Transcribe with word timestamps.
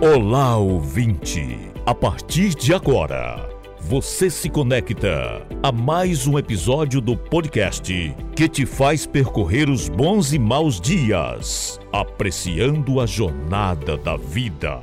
Olá, 0.00 0.56
ouvinte! 0.56 1.56
A 1.86 1.94
partir 1.94 2.52
de 2.54 2.74
agora, 2.74 3.48
você 3.78 4.28
se 4.28 4.50
conecta 4.50 5.46
a 5.62 5.70
mais 5.70 6.26
um 6.26 6.36
episódio 6.36 7.00
do 7.00 7.16
podcast 7.16 8.14
que 8.34 8.48
te 8.48 8.66
faz 8.66 9.06
percorrer 9.06 9.70
os 9.70 9.88
bons 9.88 10.32
e 10.32 10.38
maus 10.38 10.80
dias, 10.80 11.80
apreciando 11.92 13.00
a 13.00 13.06
jornada 13.06 13.96
da 13.96 14.16
vida. 14.16 14.82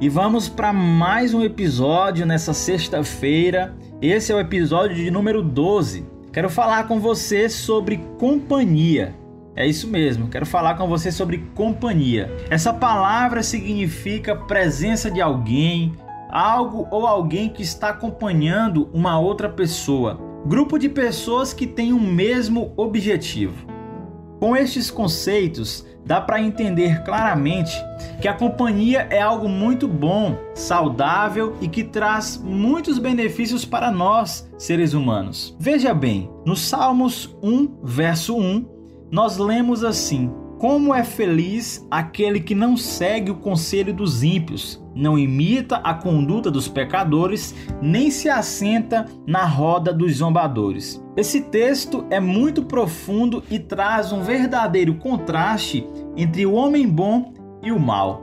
E 0.00 0.08
vamos 0.08 0.48
para 0.48 0.72
mais 0.72 1.34
um 1.34 1.42
episódio 1.42 2.24
nessa 2.24 2.54
sexta-feira. 2.54 3.76
Esse 4.00 4.32
é 4.32 4.34
o 4.34 4.40
episódio 4.40 4.96
de 4.96 5.10
número 5.10 5.42
12. 5.42 6.06
Quero 6.32 6.48
falar 6.48 6.88
com 6.88 6.98
você 6.98 7.46
sobre 7.46 7.98
companhia. 8.18 9.14
É 9.54 9.66
isso 9.66 9.86
mesmo, 9.86 10.28
quero 10.28 10.46
falar 10.46 10.76
com 10.76 10.88
você 10.88 11.12
sobre 11.12 11.38
companhia. 11.54 12.34
Essa 12.48 12.72
palavra 12.72 13.42
significa 13.42 14.34
presença 14.34 15.10
de 15.10 15.20
alguém, 15.20 15.92
algo 16.30 16.88
ou 16.90 17.06
alguém 17.06 17.50
que 17.50 17.62
está 17.62 17.90
acompanhando 17.90 18.88
uma 18.94 19.18
outra 19.18 19.50
pessoa. 19.50 20.18
Grupo 20.46 20.78
de 20.78 20.88
pessoas 20.88 21.52
que 21.52 21.66
têm 21.66 21.92
o 21.92 22.00
mesmo 22.00 22.72
objetivo. 22.78 23.66
Com 24.40 24.56
estes 24.56 24.90
conceitos, 24.90 25.86
dá 26.04 26.20
para 26.20 26.40
entender 26.40 27.04
claramente 27.04 27.76
que 28.20 28.26
a 28.26 28.34
companhia 28.34 29.06
é 29.10 29.20
algo 29.20 29.48
muito 29.48 29.86
bom, 29.86 30.36
saudável 30.54 31.56
e 31.60 31.68
que 31.68 31.84
traz 31.84 32.38
muitos 32.42 32.98
benefícios 32.98 33.66
para 33.66 33.90
nós, 33.92 34.50
seres 34.56 34.94
humanos. 34.94 35.54
Veja 35.60 35.92
bem, 35.92 36.30
no 36.44 36.56
Salmos 36.56 37.36
1, 37.42 37.80
verso 37.84 38.36
1, 38.36 38.81
nós 39.12 39.36
lemos 39.36 39.84
assim: 39.84 40.32
Como 40.58 40.94
é 40.94 41.04
feliz 41.04 41.86
aquele 41.90 42.40
que 42.40 42.54
não 42.54 42.78
segue 42.78 43.30
o 43.30 43.36
conselho 43.36 43.92
dos 43.92 44.22
ímpios, 44.22 44.82
não 44.94 45.18
imita 45.18 45.76
a 45.76 45.92
conduta 45.92 46.50
dos 46.50 46.66
pecadores, 46.66 47.54
nem 47.82 48.10
se 48.10 48.30
assenta 48.30 49.06
na 49.26 49.44
roda 49.44 49.92
dos 49.92 50.14
zombadores. 50.14 51.04
Esse 51.14 51.42
texto 51.42 52.06
é 52.08 52.18
muito 52.18 52.62
profundo 52.62 53.44
e 53.50 53.58
traz 53.58 54.12
um 54.12 54.22
verdadeiro 54.22 54.94
contraste 54.94 55.86
entre 56.16 56.46
o 56.46 56.54
homem 56.54 56.88
bom 56.88 57.34
e 57.62 57.70
o 57.70 57.78
mal. 57.78 58.22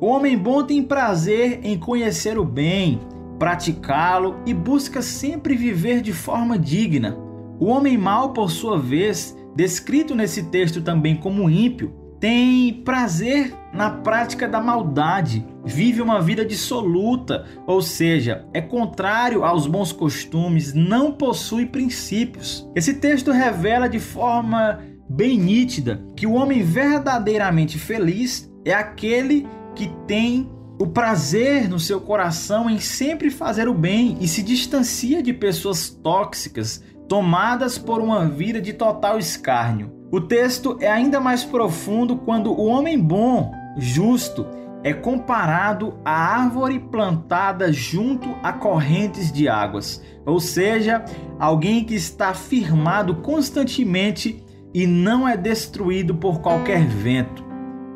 O 0.00 0.06
homem 0.06 0.36
bom 0.36 0.64
tem 0.64 0.82
prazer 0.82 1.60
em 1.62 1.78
conhecer 1.78 2.36
o 2.36 2.44
bem, 2.44 3.00
praticá-lo 3.38 4.36
e 4.44 4.52
busca 4.52 5.00
sempre 5.00 5.54
viver 5.54 6.02
de 6.02 6.12
forma 6.12 6.58
digna. 6.58 7.16
O 7.58 7.66
homem 7.66 7.96
mau, 7.96 8.34
por 8.34 8.50
sua 8.50 8.78
vez, 8.78 9.34
descrito 9.56 10.14
nesse 10.14 10.44
texto 10.44 10.82
também 10.82 11.16
como 11.16 11.48
ímpio, 11.48 12.06
tem 12.20 12.72
prazer 12.84 13.54
na 13.72 13.90
prática 13.90 14.48
da 14.48 14.60
maldade, 14.60 15.46
vive 15.64 16.00
uma 16.00 16.20
vida 16.20 16.44
dissoluta, 16.44 17.44
ou 17.66 17.82
seja, 17.82 18.46
é 18.54 18.60
contrário 18.60 19.44
aos 19.44 19.66
bons 19.66 19.92
costumes, 19.92 20.72
não 20.72 21.12
possui 21.12 21.66
princípios. 21.66 22.68
Esse 22.74 22.94
texto 22.94 23.30
revela 23.30 23.88
de 23.88 23.98
forma 23.98 24.80
bem 25.08 25.38
nítida 25.38 26.04
que 26.16 26.26
o 26.26 26.32
homem 26.32 26.62
verdadeiramente 26.62 27.78
feliz 27.78 28.50
é 28.64 28.74
aquele 28.74 29.46
que 29.74 29.90
tem 30.06 30.50
o 30.78 30.86
prazer 30.86 31.68
no 31.68 31.78
seu 31.78 32.00
coração 32.00 32.68
em 32.68 32.78
sempre 32.78 33.30
fazer 33.30 33.68
o 33.68 33.74
bem 33.74 34.18
e 34.20 34.28
se 34.28 34.42
distancia 34.42 35.22
de 35.22 35.32
pessoas 35.32 35.88
tóxicas, 35.88 36.82
tomadas 37.08 37.78
por 37.78 38.00
uma 38.00 38.26
vida 38.26 38.60
de 38.60 38.72
total 38.72 39.18
escárnio. 39.18 39.92
O 40.10 40.20
texto 40.20 40.76
é 40.80 40.90
ainda 40.90 41.20
mais 41.20 41.44
profundo 41.44 42.16
quando 42.16 42.52
o 42.52 42.66
homem 42.66 42.98
bom, 42.98 43.52
justo, 43.76 44.46
é 44.82 44.92
comparado 44.92 45.98
à 46.04 46.12
árvore 46.12 46.78
plantada 46.78 47.72
junto 47.72 48.28
a 48.42 48.52
correntes 48.52 49.32
de 49.32 49.48
águas, 49.48 50.00
ou 50.24 50.38
seja, 50.38 51.04
alguém 51.40 51.84
que 51.84 51.94
está 51.94 52.32
firmado 52.34 53.16
constantemente 53.16 54.44
e 54.72 54.86
não 54.86 55.26
é 55.26 55.36
destruído 55.36 56.14
por 56.14 56.40
qualquer 56.40 56.86
vento. 56.86 57.44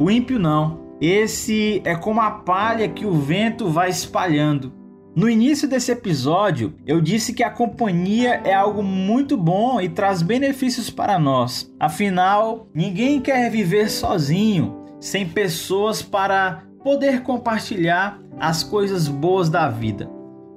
O 0.00 0.10
ímpio 0.10 0.38
não. 0.38 0.80
Esse 1.00 1.80
é 1.84 1.94
como 1.94 2.20
a 2.20 2.30
palha 2.30 2.88
que 2.88 3.06
o 3.06 3.12
vento 3.12 3.68
vai 3.68 3.88
espalhando. 3.88 4.72
No 5.14 5.28
início 5.28 5.66
desse 5.66 5.90
episódio, 5.90 6.74
eu 6.86 7.00
disse 7.00 7.32
que 7.32 7.42
a 7.42 7.50
companhia 7.50 8.40
é 8.44 8.54
algo 8.54 8.80
muito 8.80 9.36
bom 9.36 9.80
e 9.80 9.88
traz 9.88 10.22
benefícios 10.22 10.88
para 10.88 11.18
nós. 11.18 11.68
Afinal, 11.80 12.68
ninguém 12.72 13.20
quer 13.20 13.50
viver 13.50 13.90
sozinho, 13.90 14.84
sem 15.00 15.26
pessoas 15.26 16.00
para 16.00 16.62
poder 16.84 17.22
compartilhar 17.22 18.20
as 18.38 18.62
coisas 18.62 19.08
boas 19.08 19.50
da 19.50 19.68
vida. 19.68 20.08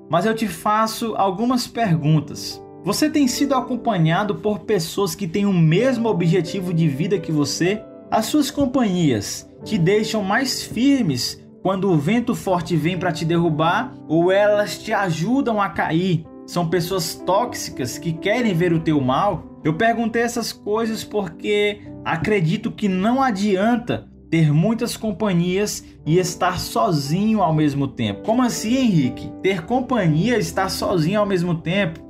Mas 0.07 0.27
eu 0.27 0.35
te 0.35 0.47
faço 0.47 1.15
algumas 1.15 1.65
perguntas. 1.65 2.63
Você 2.83 3.09
tem 3.09 3.27
sido 3.27 3.55
acompanhado 3.55 4.35
por 4.35 4.59
pessoas 4.59 5.15
que 5.15 5.27
têm 5.27 5.47
o 5.47 5.53
mesmo 5.53 6.07
objetivo 6.09 6.71
de 6.71 6.87
vida 6.87 7.17
que 7.17 7.31
você? 7.31 7.81
As 8.11 8.27
suas 8.27 8.51
companhias 8.51 9.49
te 9.63 9.79
deixam 9.79 10.21
mais 10.21 10.61
firmes 10.61 11.42
quando 11.63 11.89
o 11.89 11.97
vento 11.97 12.35
forte 12.35 12.75
vem 12.75 12.99
para 12.99 13.13
te 13.13 13.23
derrubar 13.23 13.95
ou 14.07 14.29
elas 14.29 14.77
te 14.77 14.91
ajudam 14.91 15.61
a 15.61 15.69
cair. 15.69 16.25
São 16.45 16.67
pessoas 16.67 17.15
tóxicas 17.15 17.97
que 17.97 18.11
querem 18.11 18.53
ver 18.53 18.73
o 18.73 18.81
teu 18.81 18.99
mal. 18.99 19.61
Eu 19.63 19.73
perguntei 19.75 20.21
essas 20.21 20.51
coisas 20.51 21.05
porque 21.05 21.81
acredito 22.03 22.69
que 22.69 22.89
não 22.89 23.23
adianta 23.23 24.09
ter 24.29 24.51
muitas 24.51 24.97
companhias 24.97 25.85
e 26.05 26.17
estar 26.17 26.59
sozinho 26.59 27.41
ao 27.41 27.53
mesmo 27.53 27.87
tempo. 27.87 28.23
Como 28.23 28.41
assim, 28.41 28.75
Henrique? 28.75 29.31
Ter 29.41 29.63
companhia 29.63 30.35
e 30.35 30.41
estar 30.41 30.67
sozinho 30.67 31.21
ao 31.21 31.25
mesmo 31.25 31.55
tempo? 31.55 32.01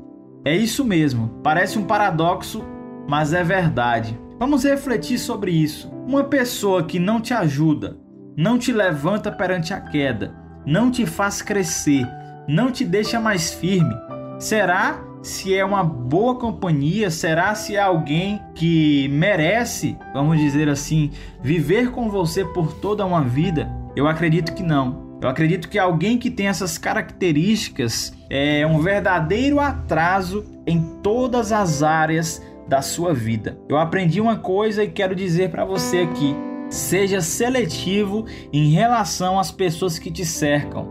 É 0.44 0.56
isso 0.56 0.84
mesmo. 0.84 1.40
Parece 1.44 1.78
um 1.78 1.84
paradoxo, 1.84 2.64
mas 3.08 3.34
é 3.34 3.44
verdade. 3.44 4.18
Vamos 4.40 4.64
refletir 4.64 5.20
sobre 5.20 5.52
isso. 5.52 5.92
Uma 6.08 6.24
pessoa 6.24 6.84
que 6.84 6.98
não 6.98 7.22
te 7.22 7.34
ajuda, 7.34 8.00
não 8.36 8.58
te 8.58 8.72
levanta 8.72 9.32
perante 9.32 9.74
a 9.74 9.80
queda, 9.80 10.34
não 10.66 10.90
te 10.90 11.06
faz 11.06 11.42
crescer, 11.42 12.08
não 12.48 12.72
te 12.72 12.84
deixa 12.84 13.20
mais 13.20 13.54
firme. 13.54 13.96
Será 14.40 15.02
se 15.22 15.56
é 15.56 15.64
uma 15.64 15.84
boa 15.84 16.36
companhia? 16.36 17.10
Será 17.10 17.56
se 17.56 17.76
é 17.76 17.80
alguém 17.80 18.42
que 18.56 19.08
merece, 19.10 19.98
vamos 20.14 20.38
dizer 20.38 20.68
assim, 20.68 21.12
viver 21.42 21.92
com 21.92 22.10
você 22.10 22.44
por 22.44 22.74
toda 22.74 23.06
uma 23.06 23.24
vida? 23.24 23.70
Eu 23.96 24.08
acredito 24.08 24.54
que 24.54 24.64
não. 24.64 25.18
Eu 25.22 25.30
acredito 25.30 25.70
que 25.70 25.80
alguém 25.80 26.18
que 26.18 26.30
tem 26.30 26.48
essas 26.48 26.78
características 26.78 28.14
é 28.30 28.68
um 28.68 28.80
verdadeiro 28.80 29.60
atraso 29.60 30.44
em 30.68 30.82
todas 31.02 31.54
as 31.54 31.82
áreas 31.82 32.42
da 32.68 32.82
sua 32.82 33.14
vida. 33.14 33.58
Eu 33.70 33.78
aprendi 33.78 34.20
uma 34.20 34.36
coisa 34.36 34.84
e 34.84 34.90
quero 34.90 35.16
dizer 35.16 35.50
para 35.50 35.64
você 35.64 36.00
aqui. 36.00 36.36
Seja 36.74 37.22
seletivo 37.22 38.26
em 38.52 38.72
relação 38.72 39.38
às 39.38 39.52
pessoas 39.52 40.00
que 40.00 40.10
te 40.10 40.26
cercam. 40.26 40.88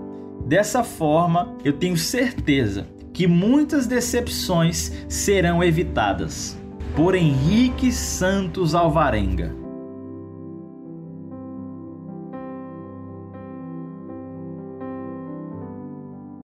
Dessa 0.47 0.85
forma, 0.85 1.57
eu 1.65 1.73
tenho 1.73 1.97
certeza 1.97 2.87
que 3.13 3.27
muitas 3.27 3.89
decepções 3.89 4.93
serão 5.09 5.63
evitadas. 5.63 6.57
Por 6.95 7.17
Henrique 7.17 7.91
Santos 7.91 8.77
Alvarenga. 8.77 9.62